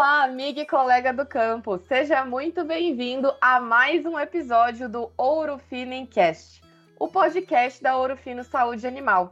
[0.00, 1.76] Olá, amiga e colega do campo.
[1.76, 6.62] Seja muito bem-vindo a mais um episódio do Ouro Fino Cast,
[6.98, 9.30] o podcast da Ouro Fino Saúde Animal.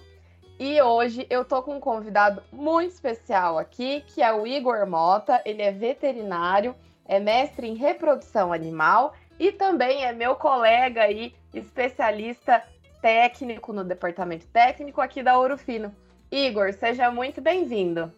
[0.60, 5.40] E hoje eu tô com um convidado muito especial aqui, que é o Igor Mota.
[5.46, 6.74] Ele é veterinário,
[7.06, 12.62] é mestre em reprodução animal e também é meu colega e especialista
[13.00, 15.96] técnico no departamento técnico aqui da Ouro Fino.
[16.30, 18.12] Igor, seja muito bem-vindo.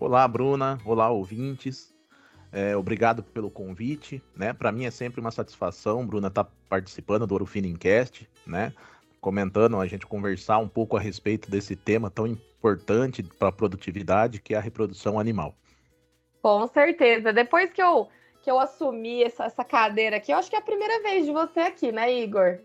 [0.00, 0.78] Olá, Bruna.
[0.82, 1.94] Olá, ouvintes.
[2.50, 4.54] É, obrigado pelo convite, né?
[4.54, 8.72] Para mim é sempre uma satisfação, Bruna, estar tá participando do Orofino Incast, né?
[9.20, 14.40] Comentando, a gente conversar um pouco a respeito desse tema tão importante para a produtividade,
[14.40, 15.54] que é a reprodução animal.
[16.40, 17.30] Com certeza.
[17.30, 18.08] Depois que eu,
[18.40, 21.32] que eu assumi essa, essa cadeira aqui, eu acho que é a primeira vez de
[21.32, 22.58] você aqui, né, Igor?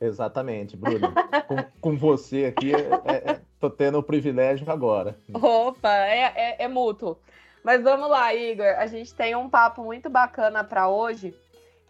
[0.00, 1.14] Exatamente, Bruno.
[1.46, 5.16] com, com, você aqui, é, é, é, tô tendo o privilégio agora.
[5.34, 7.18] Opa, é, é, é mútuo.
[7.62, 8.74] Mas vamos lá, Igor.
[8.78, 11.34] A gente tem um papo muito bacana para hoje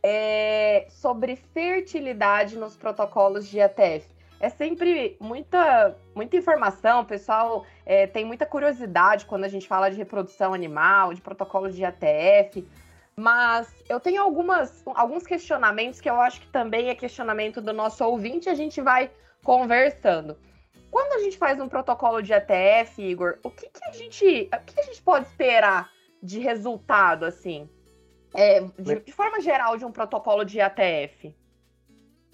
[0.03, 4.05] é, sobre fertilidade nos protocolos de ATF.
[4.41, 9.91] É sempre muita, muita informação, o pessoal é, tem muita curiosidade quando a gente fala
[9.91, 12.67] de reprodução animal, de protocolos de ATF.
[13.15, 18.03] Mas eu tenho algumas, alguns questionamentos que eu acho que também é questionamento do nosso
[18.03, 19.11] ouvinte, a gente vai
[19.45, 20.37] conversando.
[20.91, 24.65] Quando a gente faz um protocolo de ATF, Igor, o que, que a gente, o
[24.65, 25.91] que a gente pode esperar
[26.23, 27.69] de resultado, assim,
[28.35, 31.35] é, de, de, forma geral, de um protocolo de ATF?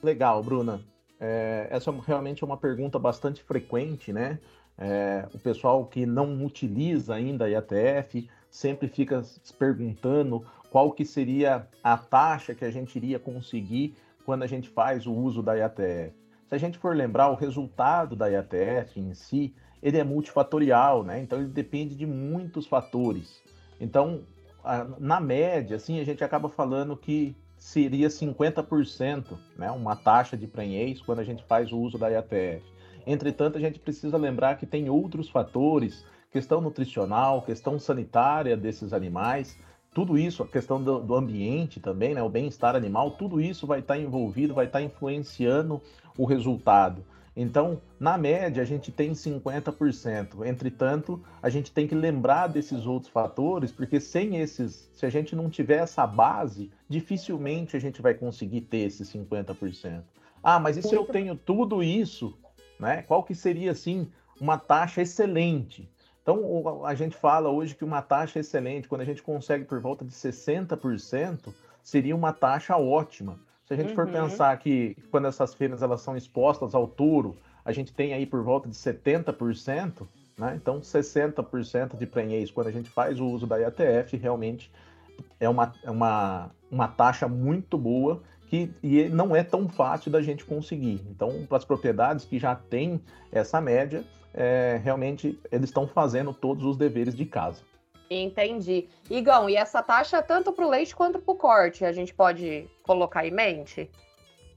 [0.03, 0.83] Legal, Bruna.
[1.19, 4.39] É, essa realmente é uma pergunta bastante frequente, né?
[4.79, 11.05] É, o pessoal que não utiliza ainda a IATF sempre fica se perguntando qual que
[11.05, 13.97] seria a taxa que a gente iria conseguir
[14.27, 16.26] quando a gente faz o uso da IATF.
[16.49, 21.21] Se a gente for lembrar, o resultado da IATF em si, ele é multifatorial, né?
[21.21, 23.43] Então ele depende de muitos fatores.
[23.81, 24.23] Então,
[24.99, 29.71] na média, assim, a gente acaba falando que seria 50%, né?
[29.71, 32.63] Uma taxa de prenhez quando a gente faz o uso da IATF.
[33.07, 39.59] Entretanto, a gente precisa lembrar que tem outros fatores, questão nutricional, questão sanitária desses animais,
[39.97, 43.79] tudo isso, a questão do, do ambiente também, né, o bem-estar animal, tudo isso vai
[43.79, 45.81] estar envolvido, vai estar influenciando
[46.19, 47.03] o resultado.
[47.35, 50.47] Então, na média, a gente tem 50%.
[50.47, 55.35] Entretanto, a gente tem que lembrar desses outros fatores, porque sem esses, se a gente
[55.35, 60.03] não tiver essa base, dificilmente a gente vai conseguir ter esses 50%.
[60.43, 62.37] Ah, mas e se eu tenho tudo isso,
[62.79, 63.01] né?
[63.01, 64.07] Qual que seria assim
[64.39, 65.89] uma taxa excelente?
[66.27, 70.05] Então, a gente fala hoje que uma taxa excelente, quando a gente consegue por volta
[70.05, 71.55] de 60%,
[71.85, 73.39] seria uma taxa ótima.
[73.65, 73.95] Se a gente uhum.
[73.95, 78.27] for pensar que quando essas fêmeas elas são expostas ao touro, a gente tem aí
[78.27, 80.05] por volta de 70%,
[80.37, 80.55] né?
[80.57, 84.69] Então, 60% de prenhez, quando a gente faz o uso da IATF, realmente
[85.39, 90.21] é uma, é uma, uma taxa muito boa que e não é tão fácil da
[90.21, 91.01] gente conseguir.
[91.09, 93.01] Então, para as propriedades que já têm
[93.31, 94.05] essa média,
[94.37, 97.63] é, realmente eles estão fazendo todos os deveres de casa.
[98.09, 98.87] Entendi.
[99.11, 102.69] Igão, e essa taxa tanto para o leite quanto para o corte, a gente pode
[102.85, 103.91] colocar em mente?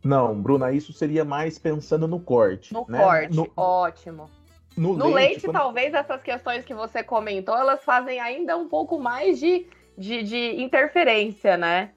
[0.03, 2.73] Não, Bruna, isso seria mais pensando no corte.
[2.73, 3.00] No né?
[3.00, 3.51] corte, no...
[3.57, 4.29] ótimo.
[4.78, 5.56] No, no leite, leite quando...
[5.56, 10.62] talvez essas questões que você comentou, elas fazem ainda um pouco mais de, de, de
[10.62, 11.91] interferência, né?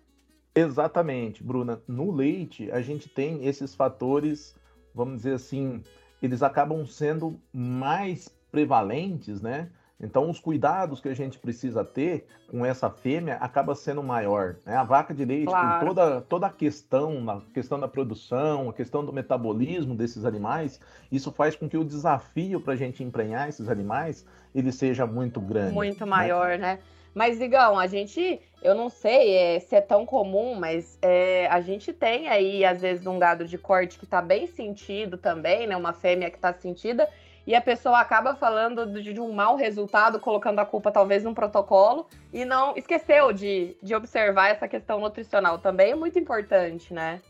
[0.55, 1.81] Exatamente, Bruna.
[1.87, 4.57] No leite, a gente tem esses fatores,
[4.95, 5.83] vamos dizer assim,
[6.23, 9.69] eles acabam sendo mais prevalentes, né?
[10.03, 14.57] Então, os cuidados que a gente precisa ter com essa fêmea acaba sendo maior.
[14.67, 14.75] Né?
[14.75, 15.79] A vaca de leite, claro.
[15.79, 20.81] com toda, toda a questão, a questão da produção, a questão do metabolismo desses animais,
[21.11, 25.41] isso faz com que o desafio para a gente emprenhar esses animais ele seja muito
[25.41, 25.73] grande.
[25.73, 26.59] Muito maior, né?
[26.59, 26.79] né?
[27.15, 31.61] Mas, Igão, a gente, eu não sei é, se é tão comum, mas é, a
[31.61, 35.77] gente tem aí, às vezes, um gado de corte que tá bem sentido também, né?
[35.77, 37.09] Uma fêmea que tá sentida,
[37.47, 41.35] e a pessoa acaba falando de, de um mau resultado, colocando a culpa talvez num
[41.35, 47.21] protocolo, e não esqueceu de, de observar essa questão nutricional também, é muito importante, né?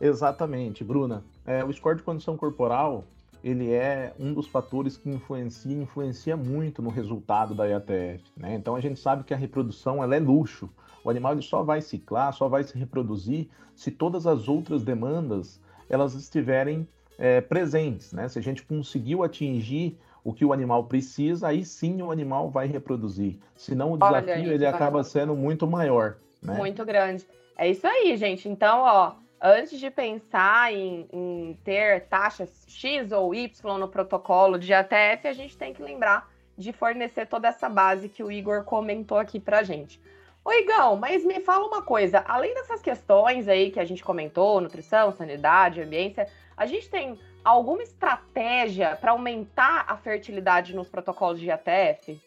[0.00, 1.22] Exatamente, Bruna.
[1.46, 3.04] É, o score de condição corporal,
[3.42, 8.22] ele é um dos fatores que influencia, influencia muito no resultado da IATF.
[8.36, 8.54] Né?
[8.54, 10.70] Então a gente sabe que a reprodução ela é luxo.
[11.04, 15.60] O animal ele só vai ciclar, só vai se reproduzir se todas as outras demandas
[15.90, 16.86] elas estiverem
[17.18, 18.12] é, presentes.
[18.12, 18.28] Né?
[18.28, 22.68] Se a gente conseguiu atingir o que o animal precisa, aí sim o animal vai
[22.68, 23.38] reproduzir.
[23.56, 26.16] Senão o desafio Olha, ele acaba sendo muito maior.
[26.40, 26.56] Né?
[26.56, 27.26] Muito grande.
[27.56, 28.48] É isso aí, gente.
[28.48, 29.12] Então, ó,
[29.42, 35.32] antes de pensar em, em, ter taxas X ou Y no protocolo de ATF, a
[35.32, 39.64] gente tem que lembrar de fornecer toda essa base que o Igor comentou aqui pra
[39.64, 40.00] gente.
[40.44, 44.60] Ô Igão, mas me fala uma coisa, além dessas questões aí que a gente comentou,
[44.60, 51.50] nutrição, sanidade, ambiência, a gente tem alguma estratégia para aumentar a fertilidade nos protocolos de
[51.50, 52.20] ATF?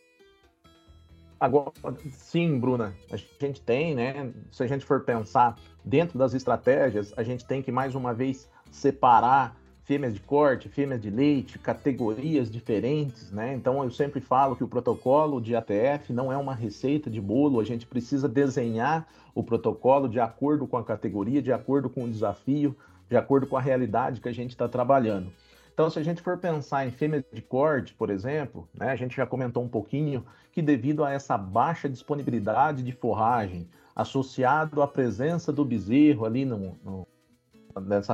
[1.40, 1.72] Agora,
[2.12, 4.32] sim, Bruna, a gente tem, né?
[4.52, 8.50] Se a gente for pensar dentro das estratégias, a gente tem que mais uma vez
[8.72, 13.54] separar fêmeas de corte, fêmeas de leite, categorias diferentes, né?
[13.54, 17.60] Então eu sempre falo que o protocolo de ATF não é uma receita de bolo,
[17.60, 22.10] a gente precisa desenhar o protocolo de acordo com a categoria, de acordo com o
[22.10, 22.76] desafio,
[23.08, 25.32] de acordo com a realidade que a gente está trabalhando.
[25.76, 29.14] Então, se a gente for pensar em fêmeas de corte, por exemplo, né, a gente
[29.14, 35.52] já comentou um pouquinho que devido a essa baixa disponibilidade de forragem, associado à presença
[35.52, 37.06] do bezerro ali no, no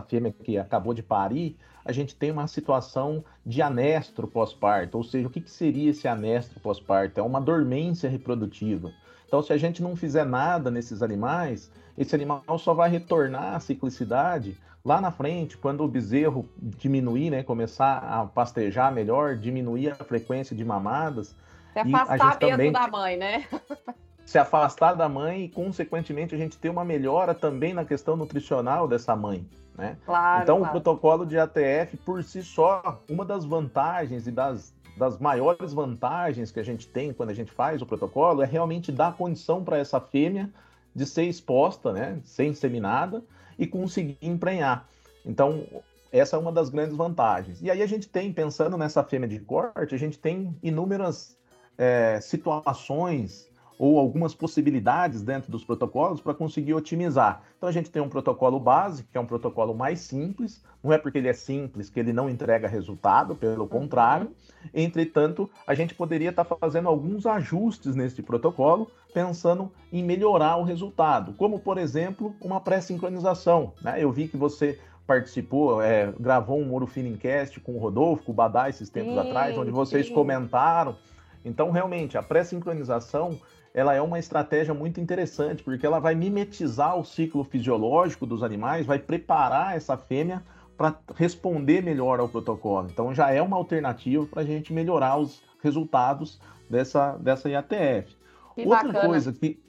[0.08, 1.56] fêmea que acabou de parir,
[1.86, 4.98] a gente tem uma situação de anestro pós-parto.
[4.98, 7.20] Ou seja, o que, que seria esse anestro pós-parto?
[7.20, 8.92] É uma dormência reprodutiva.
[9.32, 13.60] Então, se a gente não fizer nada nesses animais, esse animal só vai retornar à
[13.62, 20.04] ciclicidade lá na frente, quando o bezerro diminuir, né, começar a pastejar melhor, diminuir a
[20.04, 21.34] frequência de mamadas.
[21.72, 22.72] Se afastar mesmo também...
[22.74, 23.48] da mãe, né?
[24.26, 28.86] se afastar da mãe e, consequentemente, a gente ter uma melhora também na questão nutricional
[28.86, 29.48] dessa mãe.
[29.78, 29.96] Né?
[30.06, 30.70] Claro, então, claro.
[30.70, 36.52] o protocolo de ATF, por si só, uma das vantagens e das, das maiores vantagens
[36.52, 39.78] que a gente tem quando a gente faz o protocolo é realmente dar condição para
[39.78, 40.50] essa fêmea
[40.94, 43.24] de ser exposta, né, ser inseminada
[43.58, 44.88] e conseguir emprenhar.
[45.26, 45.66] Então,
[46.12, 47.62] essa é uma das grandes vantagens.
[47.62, 51.38] E aí a gente tem, pensando nessa fêmea de corte, a gente tem inúmeras
[51.78, 53.51] é, situações
[53.82, 57.42] ou algumas possibilidades dentro dos protocolos para conseguir otimizar.
[57.58, 61.00] Então a gente tem um protocolo básico, que é um protocolo mais simples, não é
[61.00, 64.30] porque ele é simples que ele não entrega resultado, pelo contrário.
[64.72, 70.64] Entretanto, a gente poderia estar tá fazendo alguns ajustes nesse protocolo, pensando em melhorar o
[70.64, 73.74] resultado, como por exemplo, uma pré-sincronização.
[73.82, 73.96] Né?
[73.98, 74.78] Eu vi que você
[75.08, 76.88] participou, é, gravou um Moro
[77.20, 80.14] Cast com o Rodolfo, com o Badá esses tempos sim, atrás, onde vocês sim.
[80.14, 80.96] comentaram.
[81.44, 83.40] Então, realmente, a pré-sincronização
[83.74, 88.86] ela é uma estratégia muito interessante, porque ela vai mimetizar o ciclo fisiológico dos animais,
[88.86, 90.44] vai preparar essa fêmea
[90.78, 92.90] para responder melhor ao protocolo.
[92.92, 96.40] Então já é uma alternativa para a gente melhorar os resultados
[96.70, 98.16] dessa, dessa IATF.
[98.56, 99.08] Que outra bacana.
[99.08, 99.64] coisa que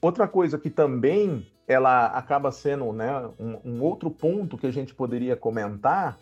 [0.00, 4.94] outra coisa que também ela acaba sendo né, um, um outro ponto que a gente
[4.94, 6.18] poderia comentar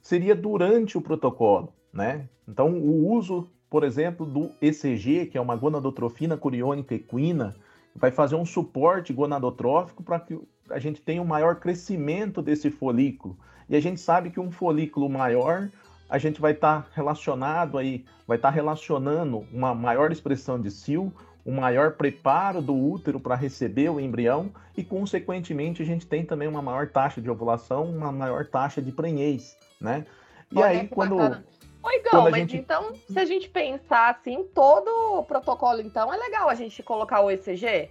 [0.00, 1.72] seria durante o protocolo.
[1.92, 2.28] Né?
[2.46, 7.54] Então, o uso por exemplo, do ECG, que é uma gonadotrofina coriônica equina,
[7.94, 10.38] vai fazer um suporte gonadotrófico para que
[10.68, 13.38] a gente tenha um maior crescimento desse folículo.
[13.68, 15.70] E a gente sabe que um folículo maior,
[16.08, 20.70] a gente vai estar tá relacionado aí, vai estar tá relacionando uma maior expressão de
[20.70, 21.12] cio,
[21.46, 26.48] um maior preparo do útero para receber o embrião e, consequentemente, a gente tem também
[26.48, 30.04] uma maior taxa de ovulação, uma maior taxa de prenhez, né?
[30.50, 31.16] E Olha aí, quando...
[31.16, 31.44] Bacana
[31.82, 32.56] Oi, Gão, mas gente...
[32.58, 34.88] então, se a gente pensar assim, todo
[35.18, 37.90] o protocolo, então, é legal a gente colocar o ECG?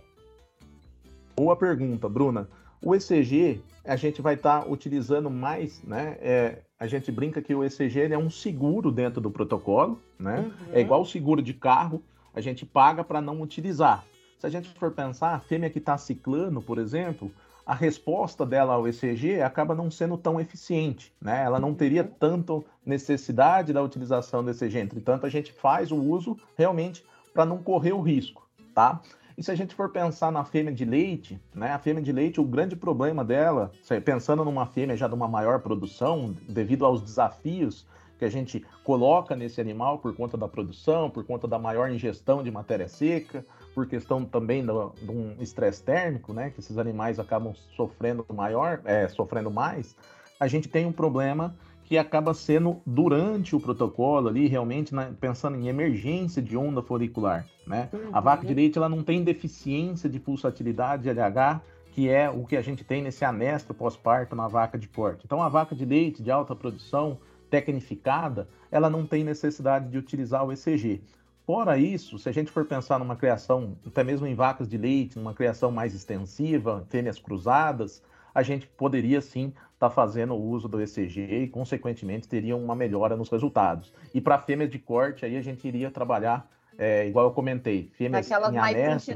[1.36, 2.48] Boa pergunta, Bruna.
[2.82, 6.18] O ECG, a gente vai estar tá utilizando mais, né?
[6.22, 10.40] É, a gente brinca que o ECG é um seguro dentro do protocolo, né?
[10.40, 10.74] Uhum.
[10.74, 14.06] É igual o seguro de carro, a gente paga para não utilizar.
[14.38, 17.32] Se a gente for pensar, a fêmea que está ciclando, por exemplo,
[17.70, 21.44] a resposta dela ao ECG acaba não sendo tão eficiente, né?
[21.44, 24.80] Ela não teria tanto necessidade da utilização do ECG.
[24.80, 29.00] Entretanto, a gente faz o uso realmente para não correr o risco, tá?
[29.38, 31.72] E se a gente for pensar na fêmea de leite, né?
[31.72, 33.72] A fêmea de leite, o grande problema dela,
[34.04, 37.86] pensando numa fêmea já de uma maior produção, devido aos desafios
[38.20, 42.44] que a gente coloca nesse animal por conta da produção, por conta da maior ingestão
[42.44, 47.18] de matéria seca, por questão também do, de um estresse térmico, né, que esses animais
[47.18, 49.96] acabam sofrendo maior, é, sofrendo mais,
[50.38, 55.58] a gente tem um problema que acaba sendo durante o protocolo ali, realmente né, pensando
[55.58, 57.90] em emergência de onda folicular, né?
[57.92, 58.10] Uhum.
[58.14, 61.62] A vaca de leite ela não tem deficiência de pulsatilidade de LH,
[61.92, 65.24] que é o que a gente tem nesse anestro pós-parto na vaca de corte.
[65.26, 67.18] Então a vaca de leite de alta produção,
[67.50, 71.02] tecnificada, ela não tem necessidade de utilizar o ECG.
[71.46, 75.18] Fora isso, se a gente for pensar numa criação, até mesmo em vacas de leite,
[75.18, 78.04] numa criação mais extensiva, fêmeas cruzadas,
[78.36, 82.76] a gente poderia sim estar tá fazendo o uso do ECG e, consequentemente, teria uma
[82.76, 83.92] melhora nos resultados.
[84.14, 88.32] E para fêmeas de corte, aí a gente iria trabalhar, é, igual eu comentei, fêmeas
[88.32, 89.14] Aquelas mais anestro,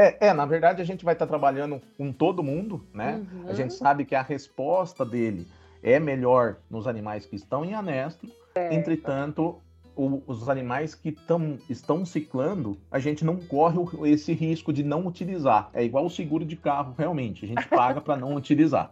[0.00, 3.16] É, é, na verdade a gente vai estar tá trabalhando com todo mundo, né?
[3.32, 3.48] Uhum.
[3.48, 5.44] A gente sabe que a resposta dele
[5.82, 8.74] é melhor nos animais que estão em anestro, é.
[8.74, 9.60] entretanto,
[9.98, 13.78] o, os animais que tão, estão ciclando, a gente não corre
[14.10, 15.70] esse risco de não utilizar.
[15.74, 17.44] É igual o seguro de carro, realmente.
[17.44, 18.90] A gente paga para não utilizar.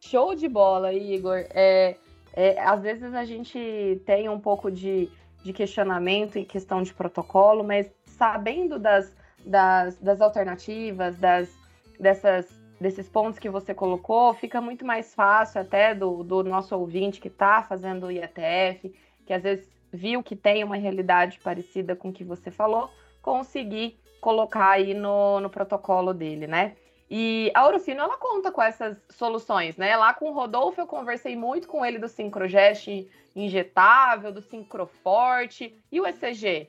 [0.00, 1.44] Show de bola, Igor.
[1.50, 1.96] É,
[2.32, 5.08] é, às vezes a gente tem um pouco de,
[5.42, 9.12] de questionamento em questão de protocolo, mas sabendo das,
[9.44, 11.50] das, das alternativas, das,
[11.98, 12.46] dessas,
[12.80, 17.28] desses pontos que você colocou, fica muito mais fácil até do, do nosso ouvinte que
[17.28, 18.94] está fazendo o IETF,
[19.26, 22.90] que às vezes viu que tem uma realidade parecida com o que você falou,
[23.22, 26.76] conseguir colocar aí no, no protocolo dele, né?
[27.10, 29.96] E a Ourofino, ela conta com essas soluções, né?
[29.96, 32.88] Lá com o Rodolfo, eu conversei muito com ele do Syncrogest
[33.34, 36.68] injetável, do Syncroforte e o ECG.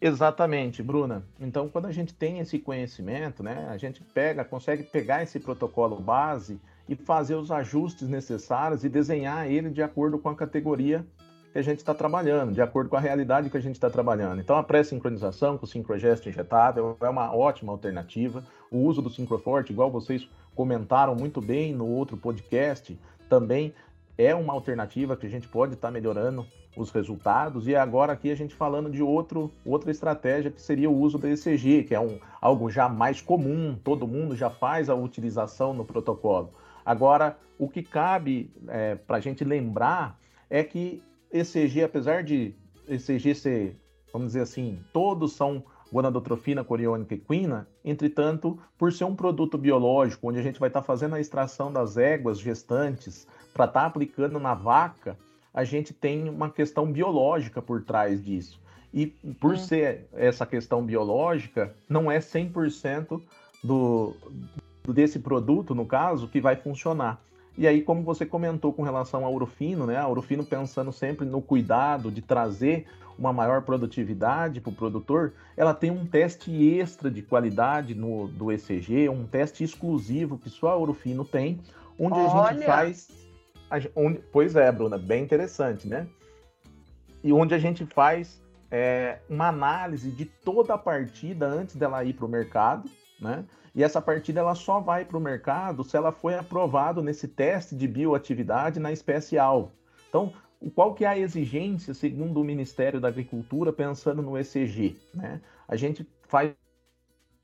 [0.00, 1.24] Exatamente, Bruna.
[1.40, 5.98] Então, quando a gente tem esse conhecimento, né, a gente pega, consegue pegar esse protocolo
[5.98, 11.04] base e fazer os ajustes necessários e desenhar ele de acordo com a categoria
[11.52, 14.40] que a gente está trabalhando, de acordo com a realidade que a gente está trabalhando.
[14.40, 18.44] Então, a pré-sincronização com o Syncrogest injetável é uma ótima alternativa.
[18.70, 22.98] O uso do Syncroforte, igual vocês comentaram muito bem no outro podcast,
[23.30, 23.72] também
[24.18, 26.46] é uma alternativa que a gente pode estar tá melhorando
[26.76, 27.66] os resultados.
[27.66, 31.26] E agora aqui a gente falando de outro, outra estratégia que seria o uso do
[31.26, 35.84] ECG, que é um, algo já mais comum, todo mundo já faz a utilização no
[35.84, 36.52] protocolo.
[36.84, 40.18] Agora, o que cabe é, para a gente lembrar
[40.48, 42.54] é que ECG, apesar de
[42.86, 43.76] ECG ser,
[44.12, 45.64] vamos dizer assim, todos são
[45.96, 50.82] gonadotrofina, coriônica e equina, entretanto, por ser um produto biológico, onde a gente vai estar
[50.82, 55.16] tá fazendo a extração das éguas gestantes para estar tá aplicando na vaca,
[55.54, 58.60] a gente tem uma questão biológica por trás disso.
[58.92, 59.56] E por hum.
[59.56, 63.18] ser essa questão biológica, não é 100%
[63.64, 64.14] do,
[64.86, 67.18] desse produto, no caso, que vai funcionar.
[67.58, 69.96] E aí, como você comentou com relação ao Urufino, né?
[69.96, 72.86] A Urufino pensando sempre no cuidado de trazer
[73.18, 78.52] uma maior produtividade para o produtor, ela tem um teste extra de qualidade no, do
[78.52, 81.58] ECG, um teste exclusivo que só a Urufino tem,
[81.98, 82.40] onde Olha.
[82.40, 83.08] a gente faz.
[83.96, 86.06] Onde, pois é, Bruna, bem interessante, né?
[87.24, 92.12] E onde a gente faz é, uma análise de toda a partida antes dela ir
[92.12, 92.88] para o mercado,
[93.20, 93.44] né?
[93.74, 97.76] E essa partida ela só vai para o mercado se ela foi aprovado nesse teste
[97.76, 99.72] de bioatividade na espécie alvo.
[100.08, 100.32] Então,
[100.74, 104.96] qual que é a exigência, segundo o Ministério da Agricultura, pensando no ECG?
[105.12, 105.40] Né?
[105.68, 106.54] A gente faz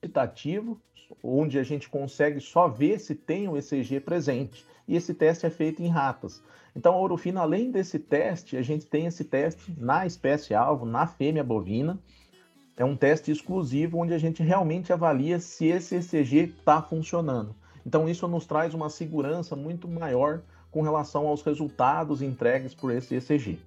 [0.00, 0.80] quantitativo,
[1.22, 4.64] onde a gente consegue só ver se tem o ECG presente.
[4.88, 6.42] E esse teste é feito em ratas.
[6.74, 11.06] Então, a Orofina, além desse teste, a gente tem esse teste na espécie alvo, na
[11.06, 11.98] fêmea bovina,
[12.76, 17.54] é um teste exclusivo onde a gente realmente avalia se esse ECG está funcionando.
[17.84, 23.14] Então, isso nos traz uma segurança muito maior com relação aos resultados entregues por esse
[23.16, 23.58] ECG.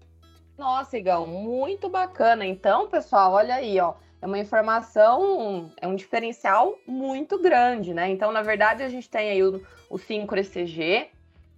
[0.57, 2.45] Nossa, Igão, muito bacana.
[2.45, 3.93] Então, pessoal, olha aí, ó.
[4.21, 8.09] É uma informação, é um diferencial muito grande, né?
[8.09, 11.09] Então, na verdade, a gente tem aí o, o 5 ECG,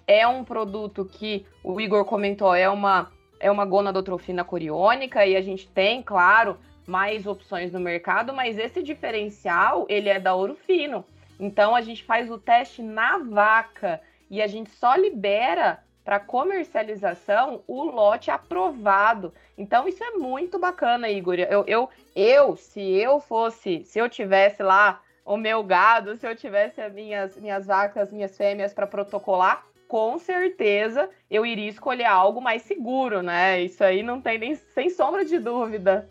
[0.05, 5.41] é um produto que o Igor comentou, é uma, é uma gonadotrofina coriônica, e a
[5.41, 11.05] gente tem, claro, mais opções no mercado, mas esse diferencial, ele é da Ouro Fino.
[11.37, 17.61] Então a gente faz o teste na vaca e a gente só libera para comercialização
[17.67, 19.33] o lote aprovado.
[19.57, 21.35] Então isso é muito bacana, Igor.
[21.35, 26.33] Eu, eu, eu, se eu fosse, se eu tivesse lá o meu gado, se eu
[26.33, 32.39] tivesse as minhas, minhas vacas, minhas fêmeas para protocolar, com certeza eu iria escolher algo
[32.41, 33.61] mais seguro, né?
[33.61, 36.07] Isso aí não tem nem sem sombra de dúvida.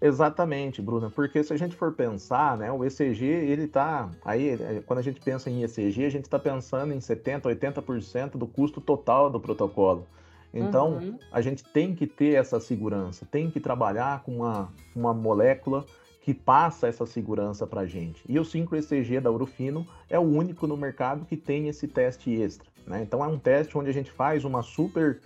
[0.00, 4.82] Exatamente, Bruna, porque se a gente for pensar, né, o ECG, ele tá aí, é,
[4.86, 8.80] quando a gente pensa em ECG, a gente está pensando em 70, 80% do custo
[8.80, 10.06] total do protocolo.
[10.52, 11.18] Então, uhum.
[11.30, 15.84] a gente tem que ter essa segurança, tem que trabalhar com uma, uma molécula
[16.22, 18.22] que passa essa segurança para a gente.
[18.28, 22.68] E o 5-ECG da Urufino é o único no mercado que tem esse teste extra.
[22.86, 23.02] Né?
[23.02, 25.20] Então, é um teste onde a gente faz uma super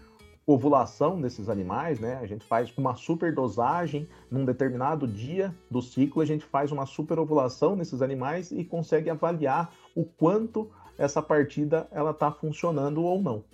[0.46, 2.18] ovulação desses animais, né?
[2.20, 7.74] A gente faz uma superdosagem num determinado dia do ciclo, a gente faz uma superovulação
[7.74, 13.44] nesses animais e consegue avaliar o quanto essa partida ela está funcionando ou não.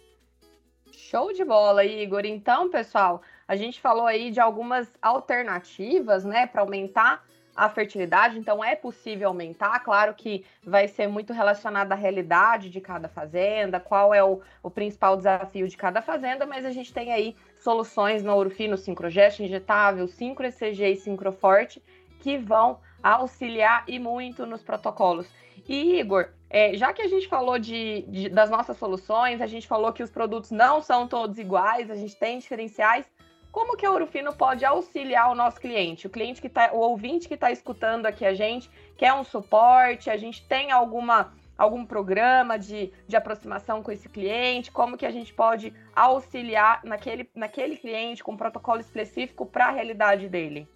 [0.93, 2.25] Show de bola, Igor.
[2.25, 7.25] Então, pessoal, a gente falou aí de algumas alternativas, né, para aumentar
[7.65, 9.79] a fertilidade, então é possível aumentar.
[9.81, 14.71] Claro que vai ser muito relacionado à realidade de cada fazenda, qual é o, o
[14.71, 20.09] principal desafio de cada fazenda, mas a gente tem aí soluções no Urufino, Sincrogest injetável,
[20.09, 21.83] Sincro ECG e Sincroforte,
[22.21, 25.27] que vão auxiliar e muito nos protocolos.
[25.69, 29.69] E Igor, É, já que a gente falou de, de, das nossas soluções, a gente
[29.69, 33.07] falou que os produtos não são todos iguais, a gente tem diferenciais.
[33.51, 36.07] Como que a Ourofino pode auxiliar o nosso cliente?
[36.07, 40.09] O cliente que tá, o ouvinte que está escutando aqui a gente, quer um suporte,
[40.09, 44.73] a gente tem alguma algum programa de, de aproximação com esse cliente?
[44.73, 49.71] Como que a gente pode auxiliar naquele, naquele cliente com um protocolo específico para a
[49.71, 50.67] realidade dele?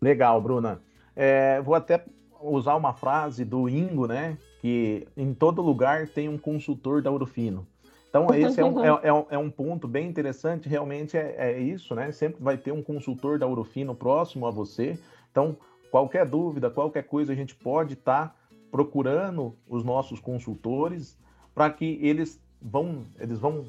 [0.00, 0.82] Legal, Bruna.
[1.14, 2.04] É, vou até
[2.40, 4.36] usar uma frase do Ingo, né?
[4.60, 7.64] Que em todo lugar tem um consultor da Urufino.
[8.12, 11.94] Então, esse é um, é, é, é um ponto bem interessante, realmente é, é, isso,
[11.94, 12.12] né?
[12.12, 14.98] Sempre vai ter um consultor da Urufino próximo a você.
[15.30, 15.56] Então,
[15.90, 18.34] qualquer dúvida, qualquer coisa, a gente pode estar tá
[18.70, 21.18] procurando os nossos consultores
[21.54, 23.64] para que eles vão, eles vão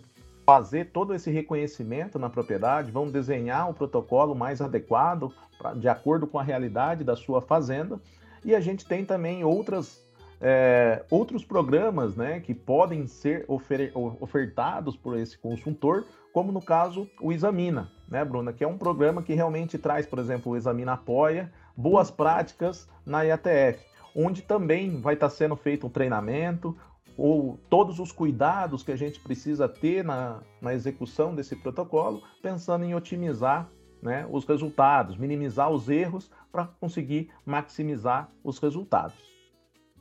[0.46, 6.28] fazer todo esse reconhecimento na propriedade, vão desenhar o protocolo mais adequado pra, de acordo
[6.28, 7.98] com a realidade da sua fazenda.
[8.44, 10.03] E a gente tem também outras,
[10.44, 17.10] é, outros programas né, que podem ser ofer ofertados por esse consultor, como no caso
[17.22, 18.54] o Examina, né, Bruna?
[18.54, 23.24] Que é um programa que realmente traz, por exemplo, o Examina Apoia, boas práticas na
[23.24, 26.78] IATF onde também vai estar sendo feito um treinamento,
[27.18, 32.86] ou todos os cuidados que a gente precisa ter na, na execução desse protocolo, pensando
[32.86, 33.70] em otimizar
[34.02, 39.16] né, os resultados, minimizar os erros para conseguir maximizar os resultados.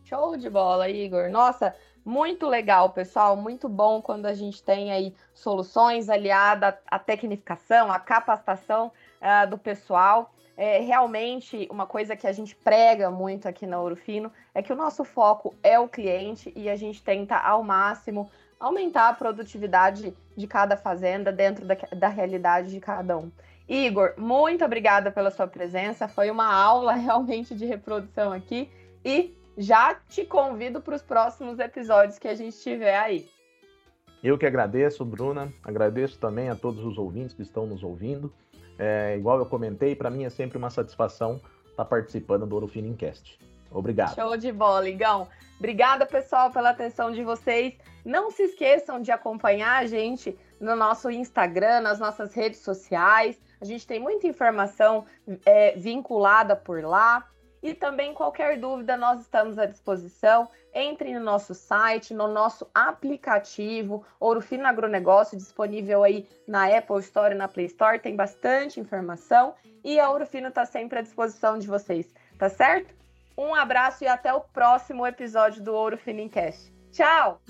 [0.05, 1.31] Show de bola, Igor.
[1.31, 3.37] Nossa, muito legal, pessoal.
[3.37, 9.57] Muito bom quando a gente tem aí soluções aliadas à tecnificação, à capacitação uh, do
[9.57, 14.63] pessoal é, realmente uma coisa que a gente prega muito aqui na Ouro Fino é
[14.63, 18.31] que o nosso foco é o cliente e a gente tenta ao máximo
[18.61, 23.31] aumentar a produtividade de cada fazenda dentro da, da realidade de cada um.
[23.69, 26.07] Igor, muito obrigada pela sua presença.
[26.07, 28.71] Foi uma aula realmente de reprodução aqui
[29.05, 33.29] e já te convido para os próximos episódios que a gente tiver aí.
[34.23, 35.53] Eu que agradeço, Bruna.
[35.65, 38.33] Agradeço também a todos os ouvintes que estão nos ouvindo.
[38.79, 42.69] É, igual eu comentei, para mim é sempre uma satisfação estar tá participando do Ouro
[42.69, 43.39] Fino Incast.
[43.71, 44.15] Obrigado.
[44.15, 45.27] Show de bola, Ligão.
[45.59, 47.75] Obrigada, pessoal, pela atenção de vocês.
[48.05, 53.41] Não se esqueçam de acompanhar a gente no nosso Instagram, nas nossas redes sociais.
[53.61, 55.05] A gente tem muita informação
[55.47, 57.27] é, vinculada por lá.
[57.63, 60.49] E também qualquer dúvida, nós estamos à disposição.
[60.75, 67.35] Entre no nosso site, no nosso aplicativo, Ouro Fino Agronegócio, disponível aí na Apple Store
[67.35, 69.55] e na Play Store, tem bastante informação.
[69.85, 72.95] E a Ouro Fino está sempre à disposição de vocês, tá certo?
[73.39, 76.73] Um abraço e até o próximo episódio do Ouro Fino Cast.
[76.91, 77.41] Tchau!